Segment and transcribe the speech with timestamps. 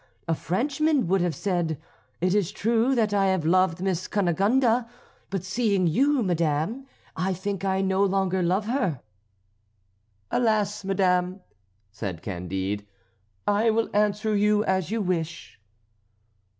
[0.27, 1.79] A Frenchman would have said,
[2.21, 4.87] 'It is true that I have loved Miss Cunegonde,
[5.29, 9.01] but seeing you, madame, I think I no longer love her.'"
[10.31, 10.83] "Alas!
[10.83, 11.41] madame,"
[11.91, 12.83] said Candide,
[13.47, 15.59] "I will answer you as you wish."